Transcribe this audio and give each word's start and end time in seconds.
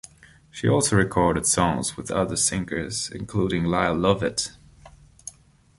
She 0.49 0.67
also 0.67 0.95
recorded 0.95 1.45
songs 1.45 1.95
with 1.95 2.09
other 2.09 2.35
singers, 2.35 3.11
including 3.13 3.65
Lyle 3.65 3.93
Lovett. 3.93 4.49